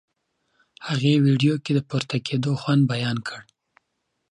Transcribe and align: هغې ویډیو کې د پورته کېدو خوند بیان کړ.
هغې 0.87 1.13
ویډیو 1.25 1.53
کې 1.63 1.71
د 1.75 1.79
پورته 1.89 2.17
کېدو 2.27 2.51
خوند 2.61 2.83
بیان 2.93 3.17
کړ. 3.27 3.41